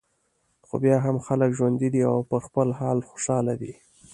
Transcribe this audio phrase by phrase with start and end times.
[0.65, 3.73] خو بیا هم خلک ژوندي دي او پر خپل حال خوشاله دي.